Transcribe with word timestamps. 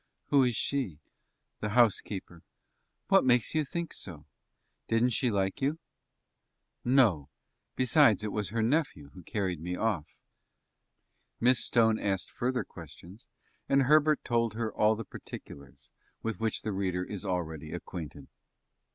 "Who 0.29 0.41
is 0.43 0.55
she?" 0.55 0.97
"The 1.59 1.77
housekeeper." 1.77 2.41
"What 3.09 3.23
makes 3.23 3.53
you 3.53 3.63
think 3.63 3.93
so? 3.93 4.25
Didn't 4.87 5.11
she 5.11 5.29
like 5.29 5.61
you?" 5.61 5.77
"No; 6.83 7.29
besides, 7.75 8.23
it 8.23 8.31
was 8.31 8.49
her 8.49 8.63
nephew 8.63 9.09
who 9.13 9.21
carried 9.21 9.59
me 9.61 9.75
off." 9.75 10.07
Miss 11.39 11.63
Stone 11.63 11.99
asked 11.99 12.31
further 12.31 12.63
questions, 12.63 13.27
and 13.69 13.83
Herbert 13.83 14.23
told 14.23 14.55
her 14.55 14.73
all 14.73 14.95
the 14.95 15.05
particulars 15.05 15.91
with 16.23 16.39
which 16.39 16.63
the 16.63 16.73
reader 16.73 17.03
is 17.03 17.23
already 17.23 17.71
acquainted. 17.71 18.27